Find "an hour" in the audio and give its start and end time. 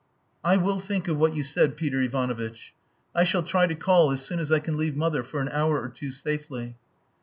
5.41-5.79